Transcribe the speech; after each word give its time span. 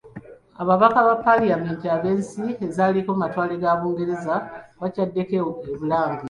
Ababaka 0.61 0.99
ba 1.07 1.15
Paalamenti 1.25 1.85
ab'ensi 1.95 2.45
ezaaliko 2.65 3.09
amatwale 3.13 3.53
ga 3.61 3.71
Bungereza 3.79 4.35
bakyaddeko 4.81 5.33
e 5.37 5.41
Bulange. 5.79 6.19